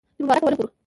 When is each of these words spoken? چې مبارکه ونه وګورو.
چې 0.15 0.21
مبارکه 0.23 0.45
ونه 0.45 0.55
وګورو. 0.57 0.71